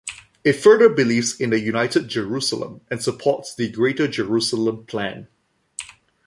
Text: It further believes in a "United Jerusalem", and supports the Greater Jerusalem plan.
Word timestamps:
It 0.43 0.53
further 0.53 0.89
believes 0.89 1.39
in 1.39 1.53
a 1.53 1.57
"United 1.57 2.07
Jerusalem", 2.07 2.81
and 2.89 3.03
supports 3.03 3.53
the 3.53 3.69
Greater 3.69 4.07
Jerusalem 4.07 4.83
plan. 4.87 5.27